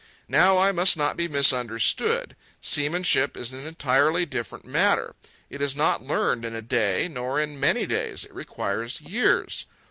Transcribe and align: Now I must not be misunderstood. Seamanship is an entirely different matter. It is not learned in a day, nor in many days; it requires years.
Now 0.27 0.57
I 0.57 0.71
must 0.71 0.97
not 0.97 1.15
be 1.15 1.27
misunderstood. 1.27 2.35
Seamanship 2.59 3.37
is 3.37 3.53
an 3.53 3.67
entirely 3.67 4.25
different 4.25 4.65
matter. 4.65 5.13
It 5.47 5.61
is 5.61 5.75
not 5.75 6.01
learned 6.01 6.43
in 6.43 6.55
a 6.55 6.61
day, 6.63 7.07
nor 7.07 7.39
in 7.39 7.59
many 7.59 7.85
days; 7.85 8.25
it 8.25 8.33
requires 8.33 8.99
years. 9.01 9.67